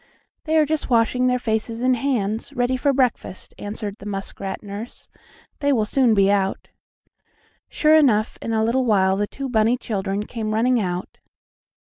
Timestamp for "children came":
9.77-10.55